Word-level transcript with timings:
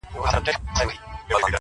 ږغ 0.13 0.23
مي 0.23 0.29
بدل 0.43 0.55
سويدی 0.77 0.97
اوس, 1.33 1.43